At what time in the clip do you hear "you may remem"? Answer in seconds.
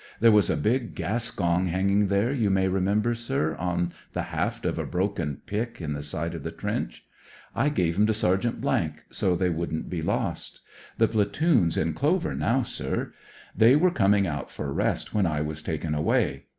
2.33-3.03